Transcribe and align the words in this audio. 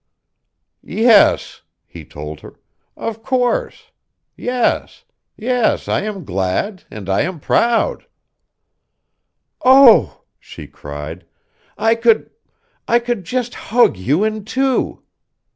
"Yes," 0.81 1.61
he 1.85 2.03
told 2.05 2.39
her. 2.39 2.59
"Of 2.97 3.21
course. 3.21 3.91
Yes. 4.35 5.05
Yes, 5.37 5.87
I 5.87 6.01
am 6.01 6.25
glad, 6.25 6.85
and 6.89 7.07
I 7.07 7.21
am 7.21 7.39
proud." 7.39 8.07
"Oh," 9.63 10.23
she 10.39 10.65
cried, 10.65 11.23
"I 11.77 11.93
could 11.93 12.31
I 12.87 12.97
could 12.97 13.25
just 13.25 13.53
hug 13.53 13.95
you 13.95 14.23
in 14.23 14.43
two." 14.43 15.03